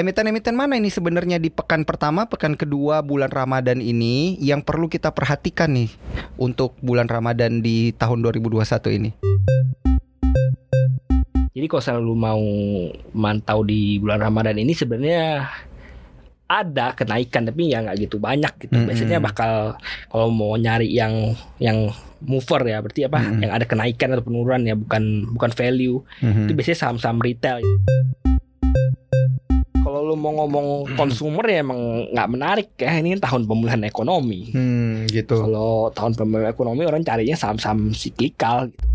[0.00, 5.12] emiten-emiten mana ini sebenarnya di pekan pertama, pekan kedua bulan Ramadan ini yang perlu kita
[5.12, 5.92] perhatikan nih
[6.40, 9.10] untuk bulan Ramadan di tahun 2021 ini?
[11.52, 12.44] Jadi kalau selalu mau
[13.12, 15.44] mantau di bulan Ramadan ini sebenarnya
[16.50, 18.72] ada kenaikan tapi ya nggak gitu banyak gitu.
[18.72, 18.88] Mm-mm.
[18.88, 19.76] Biasanya bakal
[20.08, 21.92] kalau mau nyari yang yang
[22.24, 23.20] mover ya berarti apa?
[23.20, 23.44] Mm-mm.
[23.44, 26.00] Yang ada kenaikan atau penurunan ya bukan bukan value.
[26.24, 26.48] Mhm.
[26.48, 27.60] Itu biasanya saham-saham retail.
[30.10, 34.50] Kalau lu mau ngomong konsumer ya emang nggak menarik ya ini tahun pemulihan ekonomi.
[34.50, 35.38] Hmm, gitu.
[35.38, 38.90] Kalau tahun pemulihan ekonomi orang carinya saham-saham siklikal gitu.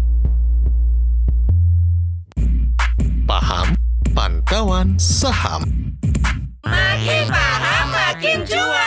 [3.23, 3.79] Paham
[4.11, 5.63] Pantauan Saham
[6.67, 8.84] Makin paham makin cuan.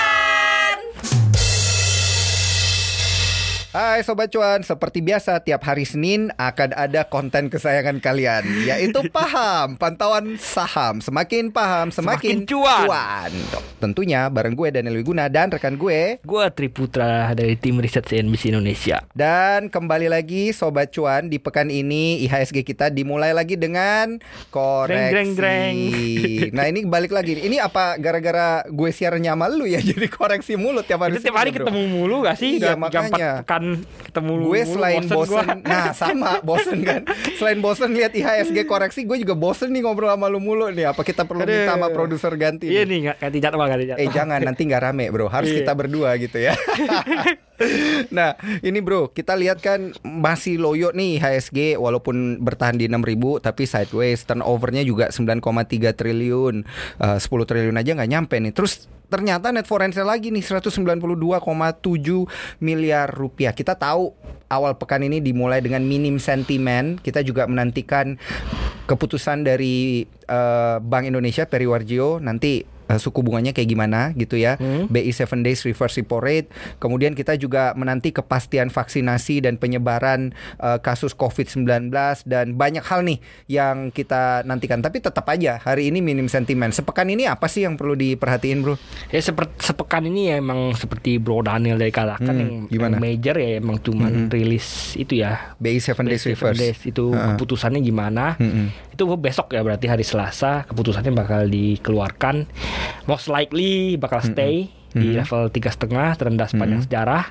[3.68, 9.76] Hai Sobat Cuan, seperti biasa tiap hari Senin akan ada konten kesayangan kalian Yaitu Paham,
[9.76, 13.28] Pantauan Saham Semakin paham, semakin, Semakin cuan.
[13.76, 19.04] Tentunya bareng gue Daniel Wiguna dan rekan gue Gue Triputra dari tim riset CNBC Indonesia.
[19.12, 24.16] Dan kembali lagi Sobat Cuan di pekan ini IHSG kita dimulai lagi dengan
[24.48, 25.76] koreksi Greng, greng,
[26.56, 30.88] Nah ini balik lagi Ini apa gara-gara gue siarannya sama lu ya Jadi koreksi mulut
[30.88, 31.68] tiap hari Itu tiap hari bro?
[31.68, 32.56] ketemu mulu gak sih?
[32.56, 33.32] Iya, tiga, makanya.
[33.44, 33.67] pekan
[34.02, 34.44] ketemu mulu.
[34.48, 35.42] gue selain bosen, gua.
[35.62, 37.02] nah sama bosen kan
[37.34, 41.00] selain bosen lihat IHSG koreksi gue juga bosen nih ngobrol sama lu mulu nih apa
[41.00, 41.50] kita perlu Aduh.
[41.50, 42.98] minta sama produser ganti Iya nih?
[43.04, 44.00] nggak- ganti jadwal, ganti jadwal.
[44.00, 45.58] eh jangan nanti nggak rame bro harus Iya.
[45.58, 46.54] kita berdua gitu ya
[48.10, 53.62] nah ini bro kita lihat kan masih loyo nih IHSG walaupun bertahan di 6000 tapi
[53.64, 55.42] sideways turnovernya juga 9,3
[55.92, 56.56] triliun
[56.96, 60.86] Eh, 10 triliun aja nggak nyampe nih terus ternyata net foreign sale lagi nih 192,7
[62.60, 63.52] miliar rupiah.
[63.56, 64.12] Kita tahu
[64.48, 67.00] awal pekan ini dimulai dengan minim sentimen.
[67.00, 68.20] Kita juga menantikan
[68.88, 74.56] keputusan dari eh, Bank Indonesia Peri Warjio nanti eh, suku bunganya kayak gimana gitu ya.
[74.56, 74.88] Hmm.
[74.88, 76.48] BI 7 days reverse repo rate.
[76.76, 81.92] Kemudian kita juga menanti kepastian vaksinasi dan penyebaran eh, kasus COVID-19
[82.24, 84.80] dan banyak hal nih yang kita nantikan.
[84.80, 86.72] Tapi tetap aja hari ini minim sentimen.
[86.72, 88.74] Sepekan ini apa sih yang perlu diperhatiin, Bro?
[89.12, 92.96] Ya seperti sepekan ini ya emang seperti Bro Daniel dari katakan Hmm, yang, gimana?
[92.96, 95.54] yang major ya emang cuman rilis itu ya.
[95.58, 96.58] BI 7 days reverse.
[96.58, 97.34] days itu Heeh.
[97.34, 98.36] keputusannya gimana?
[98.38, 98.94] Mm-mm.
[98.94, 102.46] Itu besok ya berarti hari Selasa keputusannya bakal dikeluarkan.
[103.08, 105.18] Most likely bakal stay di Mm-mm.
[105.18, 107.24] level tiga setengah terendah sepanjang sejarah.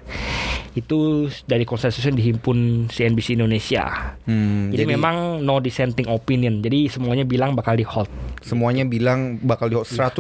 [0.72, 2.58] Itu dari konsensus yang dihimpun
[2.88, 4.14] CNBC Indonesia.
[4.24, 6.62] Hmm, Jadi, memang no dissenting opinion.
[6.62, 8.06] Jadi semuanya bilang bakal di hold.
[8.38, 10.14] semuanya bilang bakal di 100%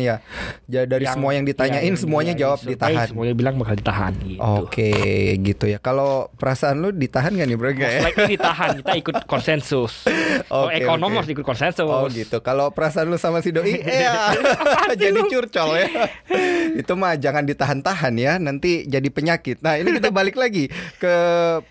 [0.00, 0.18] ya.
[0.64, 3.06] Ja- dari semua yang ditanyain yang- semuanya yang jawab disurvey, ditahan.
[3.06, 4.40] Semuanya bilang bakal ditahan gitu.
[4.40, 4.90] Oke,
[5.38, 5.78] gitu ya.
[5.78, 7.70] Kalau perasaan lu ditahan gak nih, Bro?
[7.70, 8.02] Ya?
[8.02, 9.92] Most ditahan, kita ikut konsensus.
[10.48, 11.84] Kalau Oke, ekonom harus ikut konsensus.
[11.84, 12.40] Oh gitu.
[12.40, 14.32] Kalau perasaan lu sama si doi, iya.
[14.98, 15.86] jadi curcol ya.
[16.78, 19.58] Itu mah jangan ditahan-tahan ya, nanti jadi penyakit.
[19.66, 20.70] Nah ini kita balik lagi
[21.02, 21.14] ke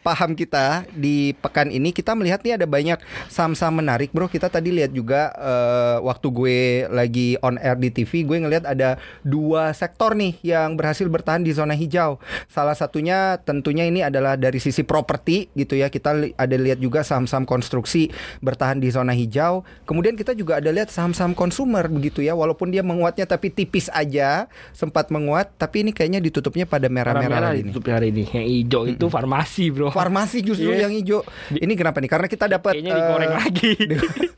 [0.03, 1.95] paham kita di pekan ini.
[1.95, 2.99] Kita melihat nih ada banyak
[3.31, 4.27] saham-saham menarik, bro.
[4.27, 6.59] Kita tadi lihat juga eh, waktu gue
[6.91, 11.55] lagi on air di TV, gue ngelihat ada dua sektor nih yang berhasil bertahan di
[11.55, 12.19] zona hijau.
[12.51, 15.87] Salah satunya tentunya ini adalah dari sisi properti gitu ya.
[15.87, 18.11] Kita li- ada lihat juga saham-saham konstruksi
[18.43, 19.63] bertahan di zona hijau.
[19.87, 22.35] Kemudian kita juga ada lihat saham-saham konsumer begitu ya.
[22.35, 27.61] Walaupun dia menguatnya tapi tipis aja, sempat menguat, tapi ini kayaknya ditutupnya pada merah-merah nih.
[27.63, 28.25] ditutup hari ini.
[28.27, 29.89] Yang hijau itu farmasi, Bro.
[29.91, 30.89] Farmasi justru Iya.
[30.89, 31.21] yang hijau.
[31.51, 32.09] Ini kenapa nih?
[32.09, 33.71] Karena kita dapat Kayaknya digoreng eh, lagi.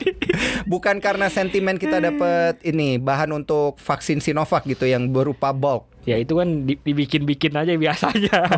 [0.71, 5.87] bukan karena sentimen kita dapat ini bahan untuk vaksin Sinovac gitu yang berupa bulk.
[6.01, 8.49] ya itu kan di- dibikin-bikin aja biasanya.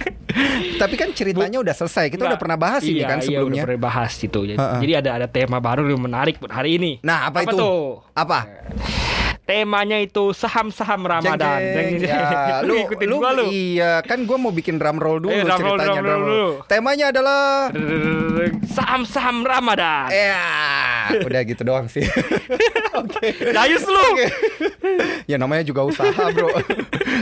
[0.80, 2.08] Tapi kan ceritanya udah selesai.
[2.08, 3.52] Kita udah Nggak, pernah bahas ini iya, kan Iya, sebelumnya.
[3.52, 4.40] udah pernah bahas gitu.
[4.42, 4.78] Jadi, Ha-ha.
[4.80, 6.92] jadi ada ada tema baru yang menarik buat hari ini.
[7.02, 7.52] Nah, apa, itu?
[7.52, 8.00] tuh?
[8.12, 8.48] Apa?
[9.46, 11.62] Temanya itu saham-saham Ramadan.
[11.62, 12.10] Jeng, jeng.
[12.10, 12.18] Jeng,
[12.50, 13.46] Ya, lu lu, ikutin lu, gua lu.
[13.46, 15.94] Iya, kan gue mau bikin drum roll dulu Ayo, drum roll, ceritanya.
[15.94, 16.46] drum roll dulu.
[16.66, 17.70] Temanya adalah
[18.66, 20.10] Saham-saham Ramadan.
[20.10, 20.42] Ya,
[21.16, 22.02] udah gitu doang sih.
[22.98, 23.54] Oke.
[23.54, 24.02] Dayus lu.
[24.12, 24.26] Oke.
[25.24, 26.50] ya namanya juga usaha, Bro.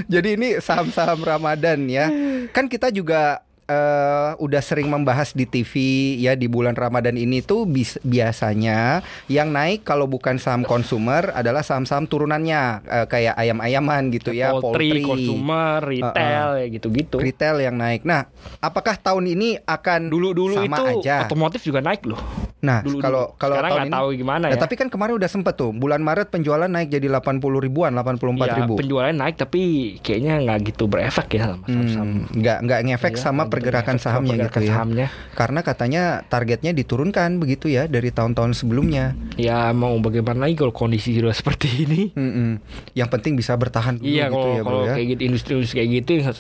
[0.08, 2.08] Jadi ini saham-saham Ramadan ya.
[2.50, 5.72] Kan kita juga eh, udah sering membahas di TV
[6.19, 11.61] ya di bulan Ramadan ini tuh bis- biasanya yang naik kalau bukan saham konsumer adalah
[11.61, 17.16] saham-saham turunannya eh, kayak ayam-ayaman gitu ya, poultry, consumer, retail, ya gitu-gitu.
[17.16, 18.02] retail yang naik.
[18.02, 18.28] Nah,
[18.58, 21.25] apakah tahun ini akan Dulu-dulu sama itu aja?
[21.25, 22.20] otomotif juga naik loh.
[22.61, 23.37] Nah, Dulu, kalau dulu.
[23.37, 24.61] kalau sekarang tahun ini tahu gimana Nah, ya.
[24.61, 28.56] tapi kan kemarin udah sempet tuh bulan Maret penjualan naik jadi 80 ribuan, 84 ya,
[28.61, 28.75] ribu.
[28.76, 29.61] penjualan naik tapi
[30.00, 31.64] kayaknya nggak gitu berefek ya sama.
[31.66, 34.72] Hmm, nggak nggak ngefek Iya, sama pergerakan sahamnya pergerakan gitu ya.
[34.74, 35.06] sahamnya.
[35.34, 39.14] Karena katanya targetnya diturunkan begitu ya dari tahun-tahun sebelumnya.
[39.38, 42.02] Ya mau bagaimana lagi kalau kondisi sudah seperti ini.
[42.14, 42.58] Mm-mm.
[42.98, 44.94] Yang penting bisa bertahan dulu Iya gitu kalau ya bro kalau ya.
[44.98, 46.34] kayak gitu industri-industri kayak gitu yang,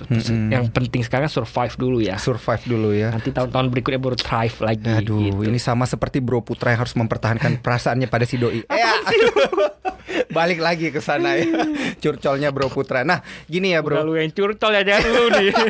[0.50, 2.16] yang penting sekarang survive dulu ya.
[2.18, 3.08] Survive dulu ya.
[3.14, 4.84] Nanti tahun-tahun berikutnya baru thrive lagi.
[4.90, 5.40] Aduh, gitu.
[5.46, 8.66] ini sama seperti Bro Putra yang harus mempertahankan perasaannya pada si doi.
[8.68, 8.92] Ya.
[10.34, 11.46] Balik lagi ke sana ya.
[12.02, 13.06] Curcolnya Bro Putra.
[13.06, 14.10] Nah, gini ya, Udah Bro.
[14.10, 15.50] lu yang curcol ya jangan lu nih.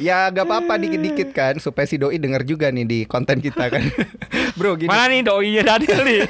[0.00, 3.84] Ya gak apa-apa dikit-dikit kan supaya si doi denger juga nih di konten kita kan.
[4.58, 4.88] Bro, gini.
[4.88, 6.20] Mana nih doinya Daniel nih?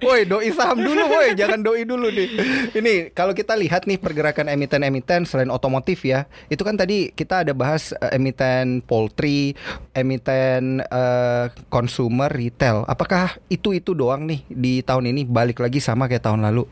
[0.00, 2.28] Woi, doi saham dulu, woi, jangan doi dulu nih.
[2.72, 7.52] Ini kalau kita lihat nih pergerakan emiten-emiten selain otomotif ya, itu kan tadi kita ada
[7.52, 9.52] bahas eh, emiten poultry,
[9.92, 12.86] emiten eh, consumer retail.
[12.88, 16.64] Apakah itu itu doang nih di tahun ini balik lagi sama kayak tahun lalu?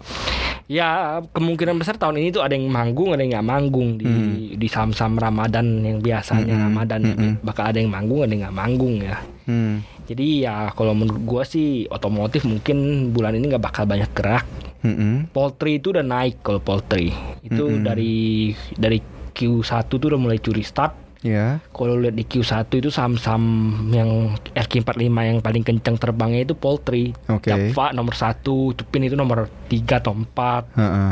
[0.69, 4.06] ya kemungkinan besar tahun ini tuh ada yang manggung ada yang nggak manggung di
[4.52, 7.34] di saham-saham Ramadan yang biasanya Hmm, Ramadan hmm.
[7.40, 9.16] bakal ada yang manggung ada yang nggak manggung ya.
[9.48, 9.80] Hmm.
[10.04, 14.44] Jadi ya kalau menurut gua sih otomotif mungkin bulan ini nggak bakal banyak gerak.
[14.84, 15.32] Mm-mm.
[15.34, 17.10] Poultry itu udah naik kalau poultry.
[17.42, 17.82] Itu Mm-mm.
[17.82, 19.00] dari dari
[19.34, 21.07] Q1 tuh udah mulai curi start.
[21.22, 21.58] Ya.
[21.74, 23.44] Kalau lihat di Q1 itu saham-saham
[23.90, 27.10] yang RQ45 yang paling kencang terbangnya itu poultry.
[27.26, 27.50] Oke.
[27.50, 30.78] Java nomor satu, Tupin itu nomor 3 atau 4.
[30.78, 31.10] Heeh.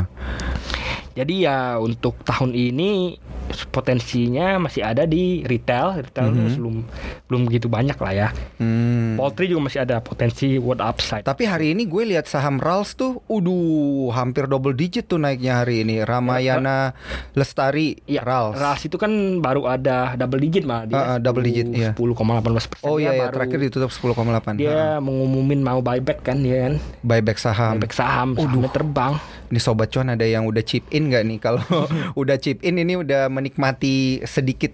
[1.17, 3.17] Jadi ya untuk tahun ini
[3.67, 6.01] potensinya masih ada di retail.
[6.01, 6.55] Retail Mhm.
[6.55, 6.75] belum
[7.25, 8.27] belum begitu banyak lah ya.
[8.57, 9.15] Hmm.
[9.15, 11.21] Poultry juga masih ada potensi world upside.
[11.21, 15.81] Tapi hari ini gue lihat saham Rals tuh, uduh, hampir double digit tuh naiknya hari
[15.81, 16.01] ini.
[16.01, 16.93] Ramayana
[17.33, 18.55] Lestari Ya, Rals.
[18.55, 20.95] RAS itu kan baru ada double digit malah dia.
[20.95, 21.91] Ah, ah, double digit, iya.
[21.93, 22.83] 10,18 persen.
[22.83, 24.55] Oh iya, iya baru- terakhir ditutup 10,8.
[24.55, 26.73] Dia mengumumin mau buyback kan dia kan.
[27.01, 27.77] Buyback saham.
[27.77, 29.13] Buyback saham, sahamnya terbang.
[29.47, 31.37] Ini sobat cuan ada yang udah chip in nggak nih?
[31.39, 31.63] Kalau
[32.19, 34.73] udah chip in ini udah menikmati sedikit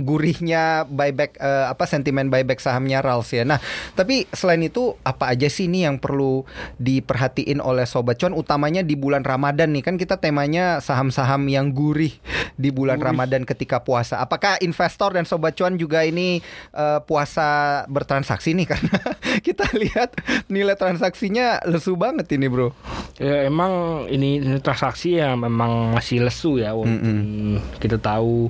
[0.00, 3.44] gurihnya buyback eh, apa sentimen buyback sahamnya Rals ya.
[3.44, 3.60] Nah,
[3.92, 6.48] tapi selain itu apa aja sih nih yang perlu
[6.80, 12.16] diperhatiin oleh sobat cuan utamanya di bulan Ramadan nih kan kita temanya saham-saham yang gurih
[12.56, 14.22] di bulan Ramadan ketika puasa.
[14.22, 16.40] Apakah investor dan sobat cuan juga ini
[16.72, 18.98] eh, puasa bertransaksi nih karena
[19.44, 20.16] kita lihat
[20.48, 22.72] nilai transaksinya lesu banget ini, Bro.
[23.18, 28.48] Ya emang ini, ini transaksi yang memang masih lesu ya walaupun kita tahu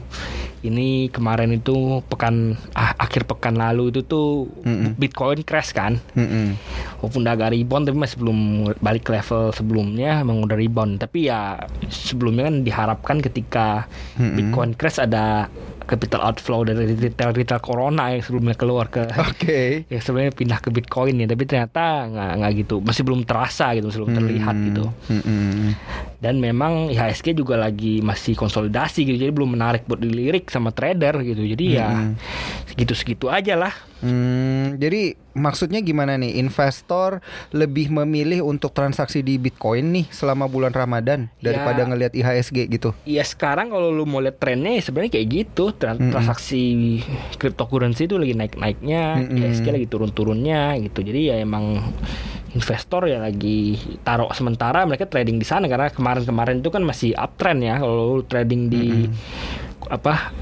[0.58, 4.98] ini kemarin itu pekan ah, akhir pekan lalu itu tuh Mm-mm.
[4.98, 6.58] Bitcoin crash kan Mm-mm.
[6.98, 8.38] walaupun udah agak rebound tapi masih belum
[8.78, 13.86] balik ke level sebelumnya emang udah rebound tapi ya sebelumnya kan diharapkan ketika
[14.18, 14.34] Mm-mm.
[14.34, 15.46] Bitcoin crash ada
[15.88, 19.60] capital outflow dari retail retail corona yang sebelumnya keluar ke Oke.
[19.92, 23.88] yang sebelumnya pindah ke Bitcoin ya tapi ternyata nggak nggak gitu masih belum terasa gitu
[23.88, 24.66] masih belum terlihat Hmm.
[24.68, 25.72] gitu Mm-mm.
[26.18, 29.18] Dan memang IHSG juga lagi masih konsolidasi gitu.
[29.22, 31.46] Jadi belum menarik buat dilirik sama trader gitu.
[31.46, 32.18] Jadi ya Mm-mm.
[32.74, 35.02] segitu-segitu aja lah Hmm, jadi
[35.32, 36.38] maksudnya gimana nih?
[36.38, 37.18] Investor
[37.50, 41.86] lebih memilih untuk transaksi di Bitcoin nih selama bulan Ramadan daripada Ya.
[41.86, 42.94] ngelihat IHSG gitu.
[43.04, 46.10] ya sekarang kalau lu mau lihat trennya ya sebenarnya kayak gitu Tran- Mm-mm.
[46.10, 46.62] transaksi
[47.34, 49.34] cryptocurrency itu lagi naik-naiknya Mm-mm.
[49.36, 51.82] IHSG lagi turun-turunnya gitu jadi ya emang
[52.50, 57.60] investor ya lagi taruh sementara mereka trading di sana karena kemarin-kemarin itu kan masih uptrend
[57.60, 59.06] ya kalau lu trading di
[59.86, 60.32] apa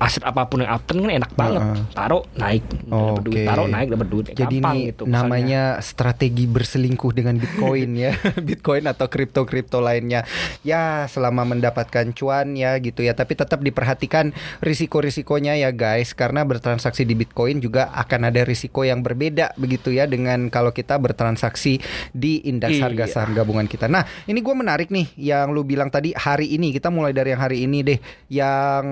[0.00, 1.84] aset apa pun yang uptrend kan enak banget Heeh.
[1.92, 3.42] taruh naik dapat duit Oke.
[3.44, 8.16] taruh naik dapat duit Jadi gampang ini gitu namanya strategi berselingkuh dengan Bitcoin ya,
[8.48, 10.24] Bitcoin atau kripto-kripto lainnya.
[10.64, 14.32] Ya selama mendapatkan cuan ya gitu ya, tapi tetap diperhatikan
[14.64, 20.08] risiko-risikonya ya guys, karena bertransaksi di Bitcoin juga akan ada risiko yang berbeda begitu ya
[20.08, 21.82] dengan kalau kita bertransaksi
[22.16, 22.86] di indeks Iya.
[22.86, 23.90] harga saham gabungan kita.
[23.90, 27.42] Nah ini gue menarik nih yang lu bilang tadi hari ini kita mulai dari yang
[27.42, 27.98] hari ini deh,
[28.30, 28.84] yang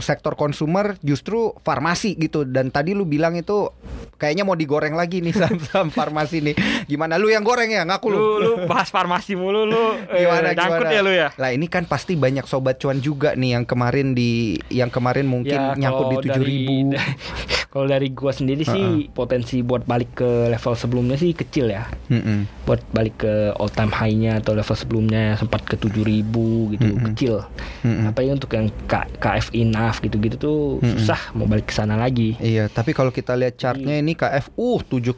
[0.00, 3.68] sektor konsumer justru farmasi gitu dan tadi lu bilang itu
[4.16, 6.54] kayaknya mau digoreng lagi nih saham-saham farmasi nih.
[6.88, 7.84] Gimana lu yang goreng ya?
[7.84, 8.16] Ngaku lu.
[8.16, 9.76] lu lu bahas farmasi mulu lu
[10.08, 10.96] eh, Gimana nyangkut gimana?
[10.96, 14.56] ya lu ya Lah ini kan pasti banyak sobat cuan juga nih yang kemarin di
[14.72, 16.96] yang kemarin mungkin Ya, nyangkut di tujuh ribu.
[17.68, 21.84] Kalau dari gua sendiri sih potensi buat balik ke level sebelumnya sih kecil ya.
[22.64, 26.24] Buat balik ke all time high-nya atau level sebelumnya sempat ke 7000
[26.72, 27.06] gitu Mm-mm.
[27.12, 27.44] kecil.
[27.84, 28.08] Mm-mm.
[28.08, 30.96] Apalagi untuk yang K- KFI NAF gitu-gitu tuh Mm-mm.
[30.96, 32.40] susah mau balik ke sana lagi.
[32.40, 35.12] Iya, tapi kalau kita lihat chartnya ini KF uh 7,57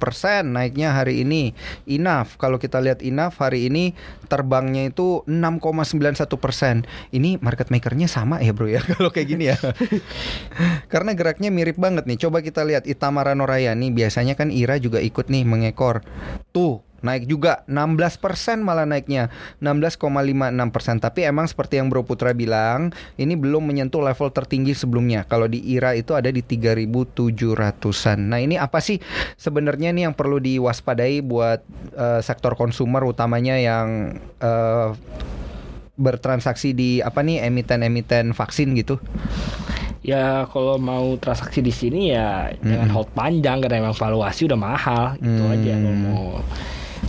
[0.00, 1.52] persen naiknya hari ini.
[1.84, 3.92] Enough kalau kita lihat Enough hari ini
[4.32, 6.88] terbangnya itu 6,91 persen.
[7.12, 9.60] Ini market makernya sama ya bro ya kalau kayak gini ya.
[10.92, 12.22] Karena geraknya mirip banget nih.
[12.22, 16.06] Coba kita lihat Itamara Norayani biasanya kan Ira juga ikut nih mengekor.
[16.54, 19.28] Tuh, naik juga 16% malah naiknya
[19.62, 25.46] 16,56% tapi emang seperti yang Bro Putra bilang ini belum menyentuh level tertinggi sebelumnya kalau
[25.46, 28.98] di IRA itu ada di 3.700an nah ini apa sih
[29.38, 31.60] sebenarnya nih yang perlu diwaspadai buat
[31.94, 34.96] uh, sektor konsumer utamanya yang uh,
[35.96, 39.00] bertransaksi di apa nih emiten-emiten vaksin gitu
[40.06, 42.62] ya kalau mau transaksi di sini ya hmm.
[42.62, 45.54] jangan hold panjang karena emang valuasi udah mahal gitu hmm.
[45.58, 46.24] aja kalau mau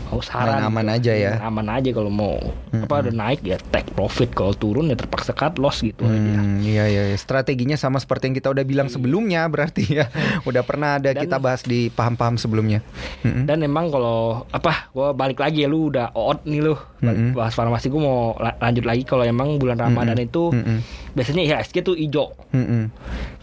[0.08, 0.96] mau saran Main aman gitu.
[0.96, 2.88] aja ya aman aja kalau mau hmm.
[2.88, 6.40] apa udah naik ya take profit kalau turun ya terpaksa cut loss gitu hmm, aja
[6.64, 10.08] iya, iya iya strateginya sama seperti yang kita udah bilang sebelumnya berarti ya
[10.50, 12.80] udah pernah ada dan, kita bahas di paham-paham sebelumnya
[13.28, 13.44] hmm.
[13.44, 17.36] dan emang kalau apa gua balik lagi ya lu udah out nih lu hmm.
[17.36, 20.28] bahas farmasi gua mau lanjut lagi kalau emang bulan Ramadan hmm.
[20.32, 20.80] itu hmm.
[21.14, 22.86] biasanya IHSG tuh hijau hmm.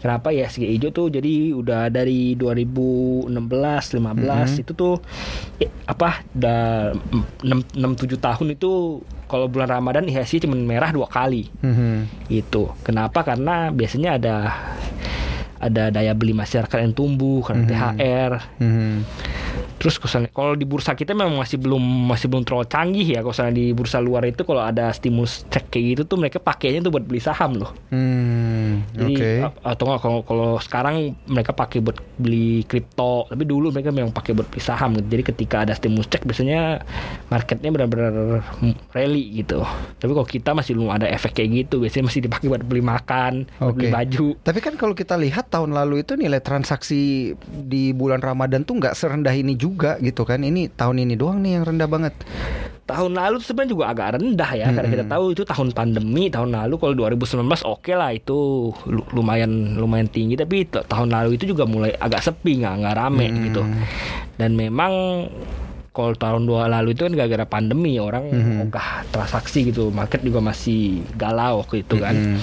[0.01, 4.61] kenapa IHSG hijau tuh jadi udah dari 2016 15 hmm.
[4.63, 4.95] itu tuh
[5.61, 6.54] eh, apa udah
[7.43, 11.49] 6 7 tahun itu kalau bulan Ramadan IHSG cuma merah dua kali.
[11.63, 12.29] Mm-hmm.
[12.29, 12.69] Gitu.
[12.85, 13.25] Kenapa?
[13.25, 14.35] Karena biasanya ada
[15.59, 17.97] ada daya beli masyarakat yang tumbuh karena mm-hmm.
[17.97, 18.31] THR.
[18.61, 18.93] Mm-hmm.
[19.85, 20.01] Terus
[20.33, 23.21] kalau di bursa kita memang masih belum masih belum terlalu canggih ya.
[23.21, 26.89] Kalau di bursa luar itu kalau ada stimulus cek kayak gitu tuh mereka pakainya tuh
[26.89, 27.69] buat beli saham loh.
[27.93, 29.37] Hmm, Jadi okay.
[29.45, 33.29] atau nggak kalau kalau sekarang mereka pakai buat beli kripto.
[33.29, 34.97] Tapi dulu mereka memang pakai buat beli saham.
[34.97, 35.05] Gitu.
[35.05, 36.81] Jadi ketika ada stimulus cek biasanya
[37.29, 38.41] marketnya benar-benar
[38.89, 39.61] rally gitu.
[40.01, 41.85] Tapi kalau kita masih belum ada efek kayak gitu.
[41.85, 43.69] Biasanya masih dipakai buat beli makan, okay.
[43.69, 44.27] beli baju.
[44.41, 48.97] Tapi kan kalau kita lihat tahun lalu itu nilai transaksi di bulan Ramadan tuh nggak
[48.97, 50.41] serendah ini juga gitu kan.
[50.41, 52.13] Ini tahun ini doang nih yang rendah banget.
[52.85, 54.75] Tahun lalu sebenarnya juga agak rendah ya hmm.
[54.77, 58.69] karena kita tahu itu tahun pandemi tahun lalu kalau 2019 oke okay lah itu
[59.09, 63.41] lumayan lumayan tinggi tapi tahun lalu itu juga mulai agak sepi nggak nggak rame hmm.
[63.49, 63.61] gitu.
[64.37, 64.93] Dan memang
[65.95, 69.11] kalau tahun dua lalu itu kan gara-gara pandemi orang mm -hmm.
[69.15, 72.39] transaksi gitu market juga masih galau gitu kan mm -hmm.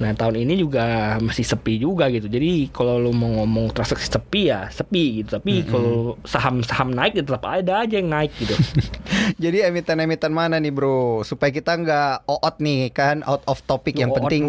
[0.00, 2.26] Nah tahun ini juga masih sepi juga gitu.
[2.26, 5.36] Jadi kalau lu mau ngomong transaksi sepi ya sepi gitu.
[5.36, 5.70] Tapi mm -hmm.
[5.70, 8.56] kalau saham-saham naik ya tetap ada aja yang naik gitu.
[9.44, 11.20] Jadi emiten-emiten mana nih bro?
[11.20, 14.00] Supaya kita nggak out nih kan out of topic.
[14.00, 14.42] Yang penting,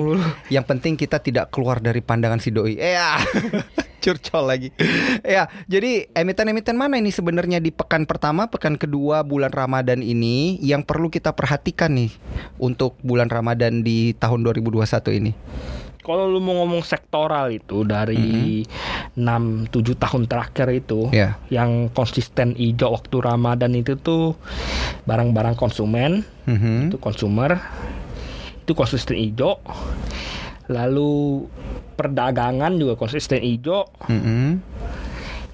[0.47, 2.79] yang penting kita tidak keluar dari pandangan si doi.
[2.79, 3.19] Eh ya.
[4.01, 4.69] curcol lagi.
[5.21, 10.81] ya, jadi emiten-emiten mana ini sebenarnya di pekan pertama, pekan kedua bulan Ramadan ini yang
[10.81, 12.11] perlu kita perhatikan nih
[12.57, 15.31] untuk bulan Ramadan di tahun 2021 ini?
[16.01, 19.69] Kalau lu mau ngomong sektoral itu dari mm -hmm.
[19.69, 21.37] 6 7 tahun terakhir itu yeah.
[21.53, 24.33] yang konsisten hijau waktu Ramadan itu tuh
[25.05, 26.77] barang-barang konsumen, mm -hmm.
[26.89, 27.61] itu konsumer
[28.65, 29.59] itu konsisten hijau
[30.71, 31.45] lalu
[32.01, 34.49] perdagangan juga konsisten hijau mm -hmm.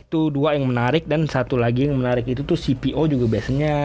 [0.07, 3.75] itu dua yang menarik dan satu lagi yang menarik itu tuh CPO juga biasanya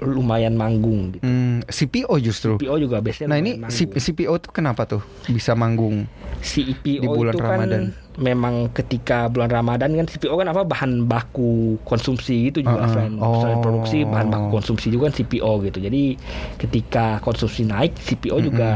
[0.00, 1.24] lumayan manggung gitu.
[1.24, 2.60] Hmm, CPO justru.
[2.60, 3.28] CPO juga biasanya.
[3.32, 3.96] Nah ini manggung.
[3.96, 6.04] CPO tuh kenapa tuh bisa manggung?
[6.44, 7.70] CPO di bulan itu kan Ramadan.
[7.70, 7.84] kan
[8.16, 12.92] memang ketika bulan Ramadan kan CPO kan apa bahan baku konsumsi gitu juga uh -uh.
[12.92, 13.40] selain, oh.
[13.44, 15.78] selain produksi bahan baku konsumsi juga kan CPO gitu.
[15.80, 16.02] Jadi
[16.56, 18.48] ketika konsumsi naik CPO mm -hmm.
[18.48, 18.70] juga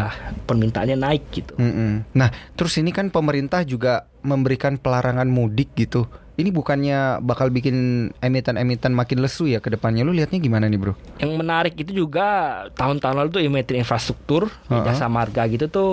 [0.44, 1.52] permintaannya naik gitu.
[1.56, 1.92] Mm -hmm.
[2.16, 6.04] Nah terus ini kan pemerintah juga memberikan pelarangan mudik gitu
[6.40, 10.02] ini bukannya bakal bikin emiten-emiten makin lesu ya ke depannya.
[10.02, 10.94] Lu lihatnya gimana nih, Bro?
[11.20, 12.26] Yang menarik itu juga
[12.74, 14.84] tahun-tahun lalu tuh emiten infrastruktur, uh -huh.
[14.88, 15.90] jasa marga gitu tuh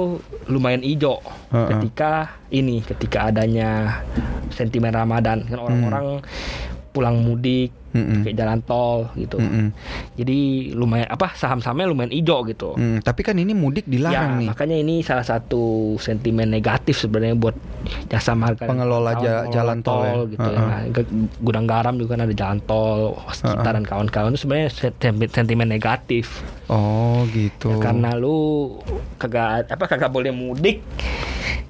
[0.47, 1.67] lumayan hijau uh -huh.
[1.75, 4.01] ketika ini ketika adanya
[4.55, 9.37] sentimen Ramadan kan orang-orang hmm pulang mudik mm kayak jalan tol gitu.
[9.37, 9.69] Mm-mm.
[10.17, 12.73] Jadi lumayan apa saham-sahamnya lumayan hijau gitu.
[12.73, 14.47] Mm, tapi kan ini mudik dilarang ya, nih.
[14.49, 17.53] Makanya ini salah satu sentimen negatif sebenarnya buat
[18.07, 20.31] jasa marga pengelola ja- jalan tol, tol ya.
[20.33, 20.69] gitu uh-huh.
[20.91, 21.01] ya.
[21.41, 23.87] Gudang garam juga kan ada jalan tol sekitar uh-huh.
[23.87, 24.69] kawan-kawan itu sebenarnya
[25.31, 26.43] sentimen negatif.
[26.67, 27.77] Oh gitu.
[27.77, 28.79] Ya, karena lu
[29.17, 30.83] kagak apa kagak boleh mudik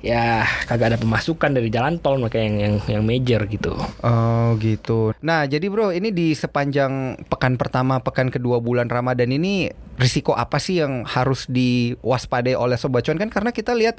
[0.08, 3.76] ya kagak ada pemasukan dari jalan tol makanya yang yang yang major gitu.
[4.00, 5.12] Oh gitu.
[5.20, 10.62] Nah jadi bro ini di sepanjang pekan pertama pekan kedua bulan Ramadan ini risiko apa
[10.62, 13.98] sih yang harus diwaspadai oleh sobat cuan kan karena kita lihat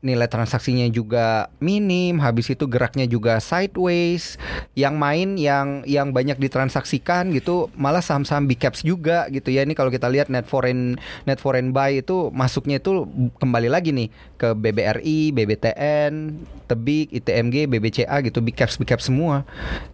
[0.00, 4.40] nilai transaksinya juga minim habis itu geraknya juga sideways
[4.72, 9.76] yang main yang yang banyak ditransaksikan gitu malah saham-saham big caps juga gitu ya ini
[9.76, 10.96] kalau kita lihat net foreign
[11.28, 13.04] net foreign buy itu masuknya itu
[13.36, 14.08] kembali lagi nih
[14.40, 19.44] ke BBRI BBTN, Tebik, ITMG, BBCA gitu, big caps big caps semua.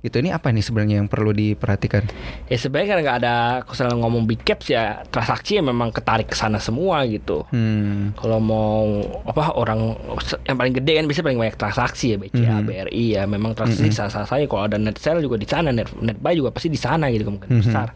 [0.00, 2.06] Gitu ini apa nih sebenarnya yang perlu diperhatikan?
[2.46, 3.34] Ya sebenarnya kan nggak ada
[3.66, 7.42] kalau ngomong big caps ya transaksi yang memang ketarik ke sana semua gitu.
[7.50, 8.14] Hmm.
[8.14, 9.98] Kalau mau apa orang
[10.46, 12.66] yang paling gede kan biasanya paling banyak transaksi ya BCA, Mhm.
[12.68, 14.44] BRI ya memang transaksi sah-sah saja.
[14.46, 17.26] Kalau ada net sell juga di sana, net net buy juga pasti di sana gitu
[17.26, 17.62] kemungkinan Mhm.
[17.66, 17.88] besar.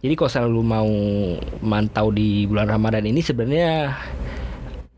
[0.00, 0.88] Jadi kalau selalu mau
[1.60, 3.92] mantau di bulan Ramadan ini sebenarnya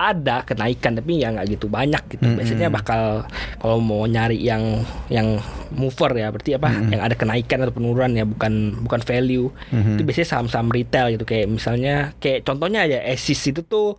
[0.02, 2.26] ada kenaikan tapi ya nggak gitu banyak gitu.
[2.26, 2.36] Mhm.
[2.42, 3.22] Biasanya bakal
[3.62, 5.38] kalau mau nyari yang yang
[5.70, 6.90] mover ya berarti apa Mhm.
[6.90, 9.54] yang ada kenaikan atau penurunan ya bukan bukan value.
[9.70, 9.96] Mhm.
[9.96, 13.94] Itu biasanya saham-saham retail gitu kayak misalnya kayak contohnya aja Esis itu tuh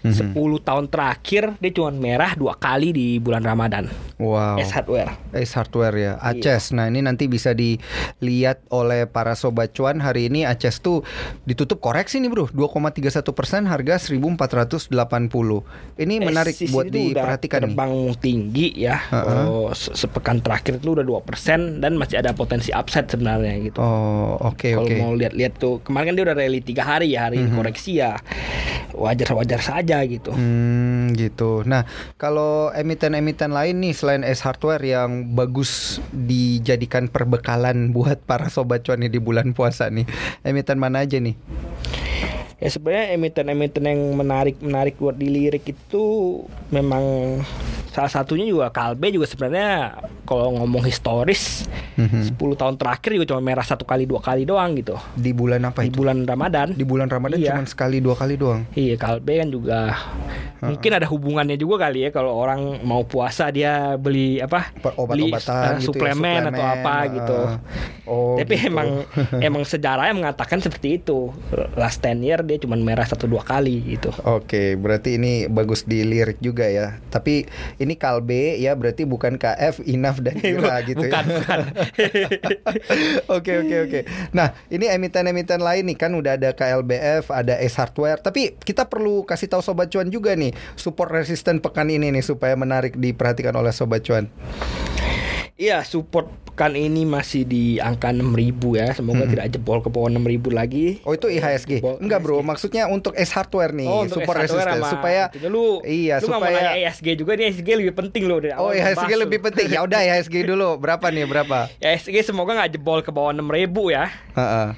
[0.00, 0.32] Mhm.
[0.32, 3.88] 10 tahun terakhir dia cuma merah dua kali di bulan Ramadan.
[4.16, 4.56] Wow.
[4.56, 5.12] S Hardware.
[5.32, 6.56] Ace Hardware ya, Iya.
[6.56, 6.72] Aces.
[6.72, 11.04] Nah ini nanti bisa dilihat oleh para sobat cuan hari ini Aces tuh
[11.44, 15.29] ditutup koreksi nih bro, 2,31 persen harga 1480.
[15.94, 17.64] Ini menarik Esis buat diperhatikan nih.
[17.70, 18.96] terbang tinggi ya.
[18.98, 19.46] Ha-ha.
[19.46, 23.78] Oh, se- sepekan terakhir itu udah 2% dan masih ada potensi upside sebenarnya gitu.
[23.78, 24.96] Oh oke Kalau oke.
[24.96, 28.16] mau lihat-lihat tuh kemarin kan dia udah rally tiga hari ya hari ini koreksi ya
[28.90, 30.32] wajar-wajar saja gitu.
[30.32, 31.62] Hmm gitu.
[31.62, 31.84] Nah
[32.16, 39.02] kalau emiten-emiten lain nih selain S Hardware yang bagus dijadikan perbekalan buat para sobat cuan
[39.02, 40.08] di bulan puasa nih,
[40.42, 41.36] emiten mana aja nih?
[42.60, 46.04] Ya sebenarnya emiten-emiten yang menarik-menarik buat dilirik itu
[46.68, 47.40] memang
[47.90, 52.32] salah satunya juga Kalbe juga sebenarnya kalau ngomong historis Mhm.
[52.32, 55.82] 10 tahun terakhir juga cuma merah satu kali dua kali doang gitu Di bulan apa
[55.82, 55.98] di itu?
[55.98, 56.72] bulan Ramadan.
[56.72, 57.50] Di bulan Ramadan Iya.
[57.52, 58.64] cuma sekali dua kali doang.
[58.72, 59.80] Iya Kalbe kan juga
[60.60, 65.28] mungkin ada hubungannya juga kali ya kalau orang mau puasa dia beli apa Per- beli
[65.28, 67.38] obat-obatan eh, gitu ya, suplemen atau suplemen, apa gitu.
[67.38, 67.56] uh,
[68.06, 68.68] oh, Tapi gitu.
[68.68, 68.88] emang
[69.48, 71.32] emang sejarahnya mengatakan seperti itu.
[71.74, 74.10] Last 10 year dia cuma merah satu dua kali gitu.
[74.26, 76.98] Oke, berarti ini bagus dilirik juga ya.
[77.14, 77.46] Tapi
[77.78, 81.34] ini Kalbe ya, berarti bukan KF, Inaf dan Ira gitu bukan, ya.
[81.38, 81.58] bukan.
[83.30, 84.00] Oke, oke, oke.
[84.34, 88.18] Nah, ini emiten-emiten lain nih kan udah ada KLBF, ada S Hardware.
[88.18, 92.58] Tapi kita perlu kasih tahu sobat cuan juga nih, support resisten pekan ini nih supaya
[92.58, 94.26] menarik diperhatikan oleh sobat cuan.
[95.60, 98.96] Iya, support pekan ini masih di angka 6000 ya.
[98.96, 101.04] Semoga tidak jebol ke bawah 6000 lagi.
[101.04, 101.84] Oh, itu IHSG.
[101.84, 102.40] Jebol Enggak, Bro.
[102.40, 102.48] IHSG.
[102.48, 106.80] Maksudnya untuk S Hardware nih, Oh, support S1 resisten sama supaya lu Iya, lu supaya
[106.80, 109.68] ESG juga nih ESG lebih penting loh dari Oh, IHSG lebih penting.
[109.68, 110.80] Ya udah IHSG dulu.
[110.80, 111.28] Berapa nih?
[111.28, 111.68] Berapa?
[111.84, 114.04] ESG semoga nggak jebol ke bawah 6000 ya.
[114.32, 114.68] Heeh.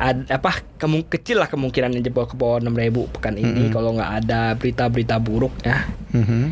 [0.00, 4.56] Ad, apa kemung kecil lah kemungkinan jebol ke bawah 6000 pekan ini kalau nggak ada
[4.56, 5.86] berita-berita buruk ya.
[6.12, 6.42] Mhm.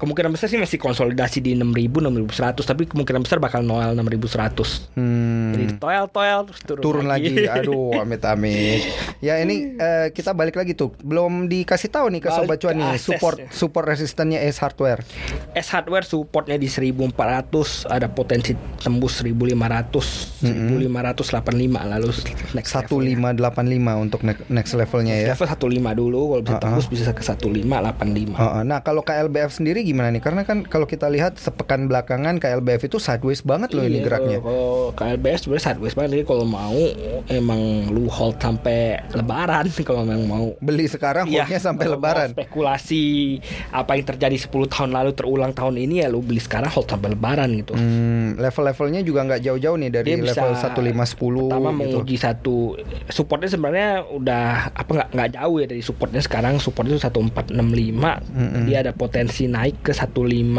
[0.00, 4.96] Kemungkinan besar sih masih konsolidasi di 6000 6100 tapi kemungkinan besar bakal noel 6100.
[4.96, 5.52] Hmm.
[5.54, 7.46] Jadi toel toel terus turun, turun lagi.
[7.54, 8.80] Aduh, amit amit.
[9.20, 10.96] Ya ini eh, kita balik lagi tuh.
[11.04, 13.48] Belum dikasih tahu nih ke sobat cuan nih support ya.
[13.52, 15.04] support resistennya S Hardware.
[15.54, 22.08] S hardware supportnya di 1400 ada potensi tembus 1500 1585 lalu
[22.54, 23.18] next levelnya.
[23.36, 23.66] 1585
[24.00, 25.26] untuk ne- next levelnya ya.
[25.30, 26.62] level 15 dulu kalau bisa Uh-uh.
[26.62, 28.62] tembus bisa ke 1585 Heeh.
[28.62, 30.20] Nah kalau KLBF sendiri gimana nih?
[30.20, 34.38] Karena kan kalau kita lihat sepekan belakangan KLBF itu sideways banget loh ini Iya, geraknya.
[34.40, 36.78] Kalau KLBS sebenarnya sideways banget jadi kalau mau
[37.26, 38.78] emang lu hold sampai
[39.10, 42.28] lebaran kalau memang mau Beli sekarang Iya, holdnya sampai kalau mau lebaran.
[42.32, 43.04] Spekulasi
[43.70, 47.10] apa yang terjadi 10 tahun lalu terulang tahun ini ya lu beli sekarang hold sampai
[47.10, 47.72] lebaran gitu.
[47.72, 51.78] Hmm, level-levelnya juga nggak jauh-jauh nih dari Dia level 1510 pertama gitu.
[51.80, 52.54] menguji satu
[53.08, 56.58] supportnya sebenarnya udah apa nggak nggak jauh ya dari supportnya sekarang.
[56.58, 60.56] Support itu 1465 dia ada potensi naik ke 1550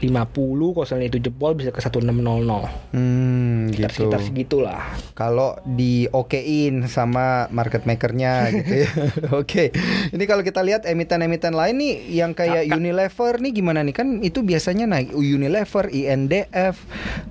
[0.00, 3.94] kalau misalnya itu jebol bisa ke 1600 Hmm, sekitar, gitu.
[4.04, 4.82] sekitar segitulah.
[5.14, 8.90] Kalau di okein sama market makernya gitu ya.
[9.32, 9.70] Oke.
[10.10, 12.76] Ini kalau kita lihat emiten-emiten lain nih yang kayak Kakak.
[12.76, 13.94] Unilever nih gimana nih?
[13.94, 15.14] Kan itu biasanya naik.
[15.14, 16.84] Unilever, INDF,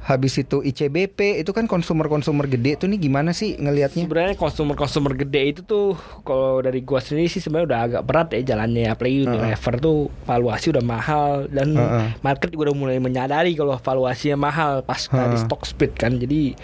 [0.03, 2.75] habis itu ICBP itu kan konsumer-konsumer gede.
[2.75, 3.55] Tuh nih gimana sih
[3.93, 5.93] sebenarnya konsumer-konsumer gede itu tuh
[6.25, 8.89] kalau dari gua sendiri sih sebenarnya udah agak berat ya jalannya.
[8.89, 11.31] Apalagi Unilever tuh valuasi udah mahal.
[11.47, 12.07] Dan Heeh.
[12.25, 15.39] market juga udah mulai menyadari kalau valuasinya mahal pas di Heeh.
[15.39, 16.17] stock split kan.
[16.17, 16.57] Jadi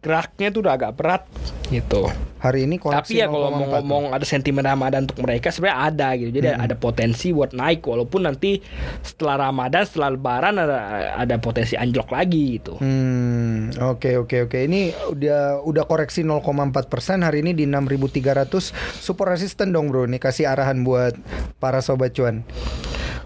[0.00, 1.22] geraknya tuh udah agak berat
[1.68, 2.08] gitu
[2.40, 5.78] Hari ini koleksi tapi ya kalau 0,4 mau ngomong ada sentimen Ramadan untuk mereka sebenarnya
[5.92, 8.58] ada gitu jadi ada potensi buat naik walaupun nanti
[9.04, 10.78] setelah Ramadan setelah Lebaran ada
[11.20, 14.58] ada potensi anjlok lagi gitu Hmm, oke oke oke.
[14.58, 18.72] Ini udah udah koreksi 0,4 persen hari ini di 6.300.
[19.04, 20.08] Support resisten dong bro.
[20.08, 21.12] Nih kasih arahan buat
[21.60, 22.40] para sobat cuan.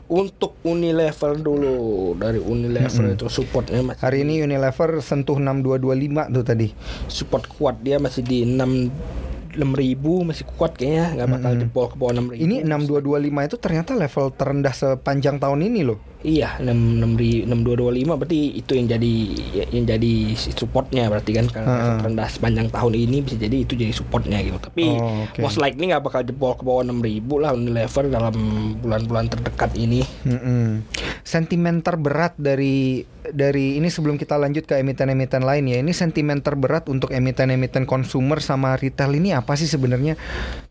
[0.08, 2.12] Untuk Unilever dulu.
[2.18, 6.68] Dari Unilever itu supportnya masih Hari ini Unilever sentuh 6225 tuh tadi.
[7.08, 11.14] support kuat dia masih di 6 6000 masih kuat kayaknya.
[11.14, 15.80] Nggak bakal jebol ke bawah 6000 Ini 6225 itu ternyata level terendah sepanjang tahun ini
[15.86, 15.98] loh.
[16.24, 19.14] Iya, 6 6225 berarti itu yang jadi
[19.76, 20.14] yang jadi
[20.56, 21.96] supportnya berarti kan karena Heeh.
[22.00, 24.56] terendah sepanjang tahun ini bisa jadi itu jadi supportnya gitu.
[24.56, 25.44] Tapi Oh, oke.
[25.44, 28.34] most likely nggak bakal jebol ke bawah 6000 lah Unilever dalam
[28.80, 30.00] bulan-bulan terdekat ini.
[30.24, 30.88] Mm-mm.
[31.28, 35.80] Sentimen terberat dari dari ini sebelum kita lanjut ke emiten-emiten lain ya.
[35.80, 40.20] Ini sentimen terberat untuk emiten-emiten konsumer sama retail ini apa sih sebenarnya?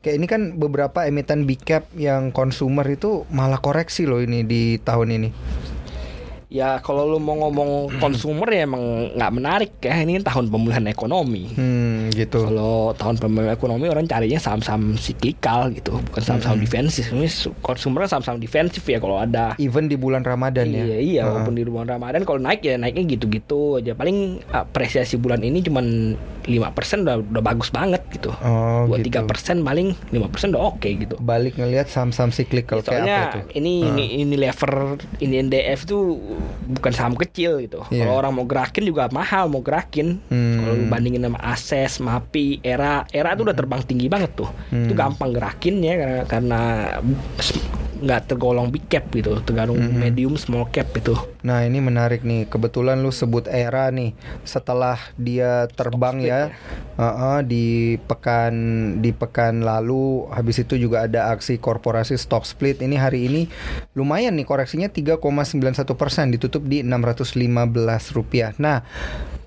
[0.06, 4.78] Kayak ini kan beberapa emiten big cap yang konsumer itu malah koreksi loh ini di
[4.82, 5.30] tahun ini.
[6.54, 11.50] Ya kalau lu mau ngomong konsumer ya emang nggak menarik ya ini tahun pemulihan ekonomi.
[11.50, 12.46] Hmm, gitu.
[12.46, 17.10] Kalau tahun pemulihan ekonomi orang carinya saham-saham siklikal gitu, bukan saham-saham defensif.
[17.10, 19.58] Ini su- konsumer saham-saham defensif ya kalau ada.
[19.58, 20.86] Even di bulan Ramadan ya.
[20.86, 21.34] Iya, iya, Heeh.
[21.34, 23.98] walaupun di bulan Ramadan kalau naik ya naiknya gitu-gitu aja.
[23.98, 28.32] Paling apresiasi bulan ini cuman 5% udah udah bagus banget gitu.
[28.44, 29.24] Oh, Buat gitu.
[29.24, 31.16] 3% paling 5% udah oke gitu.
[31.20, 33.40] Balik ngelihat saham-saham cyclical kayak apa Soalnya itu?
[33.60, 35.98] ini ini ini lever ini NDF itu
[36.80, 37.82] bukan saham kecil gitu.
[37.90, 38.08] Iya.
[38.08, 40.20] Kalau orang mau gerakin juga mahal mau gerakin.
[40.28, 40.60] Hmm.
[40.64, 44.50] Kalau lu bandingin sama Ases, Mapi, Era, Era tuh udah terbang tinggi banget tuh.
[44.72, 44.88] Hmm.
[44.88, 46.62] Itu gampang gerakin ya karena karena
[48.04, 49.96] nggak tergolong big cap gitu, tergolong Hmm.
[49.96, 51.16] medium small cap itu.
[51.48, 52.52] Nah ini menarik nih.
[52.52, 54.12] Kebetulan lu sebut era nih.
[54.44, 56.42] Setelah dia terbang split ya,
[56.94, 57.66] Heeh, di
[58.06, 58.54] pekan
[59.02, 62.86] di pekan lalu, habis itu juga ada aksi korporasi stock split.
[62.86, 63.42] Ini hari ini
[63.98, 68.54] lumayan nih koreksinya 3,91 persen, ditutup di 615 rupiah.
[68.62, 68.86] Nah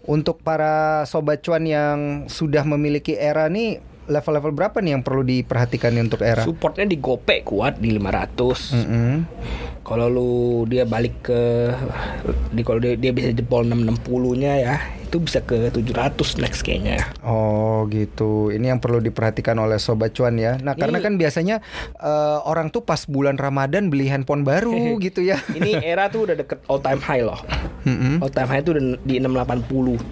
[0.07, 1.99] untuk para sobat cuan yang
[2.31, 6.43] sudah memiliki era nih level-level berapa nih yang perlu diperhatikan nih untuk era?
[6.43, 8.75] Supportnya di GoPay kuat di 500.
[8.75, 9.13] Mm-mm.
[9.87, 10.31] Kalau lu
[10.67, 11.71] dia balik ke
[12.51, 17.07] di kalau dia, dia bisa jebol 660-nya ya, itu bisa ke 700 next kayaknya.
[17.23, 18.51] Oh gitu.
[18.51, 20.59] Ini yang perlu diperhatikan oleh sobat cuan ya.
[20.59, 21.57] Nah karena Ini- kan biasanya
[22.03, 24.75] eh, orang tuh pas bulan Ramadan beli handphone baru
[25.07, 25.39] gitu ya.
[25.55, 27.39] Ini era tuh udah deket all time high loh.
[27.87, 28.19] Mm-mm.
[28.19, 30.03] All time high itu udah di 680.